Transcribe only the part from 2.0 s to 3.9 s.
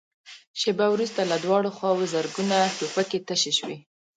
زرګونه ټوپکې تشې شوې.